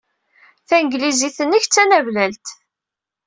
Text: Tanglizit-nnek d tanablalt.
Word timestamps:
Tanglizit-nnek 0.67 1.63
d 1.67 1.71
tanablalt. 1.75 2.47